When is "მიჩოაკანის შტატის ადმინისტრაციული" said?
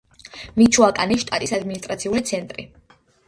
0.59-2.23